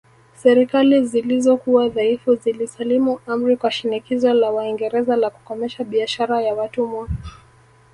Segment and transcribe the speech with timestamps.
[0.35, 7.09] Serikali zilizokuwa dhaifu zilisalimu amri kwa shinikizo la Waingereza la kukomesha biashara ya watumwa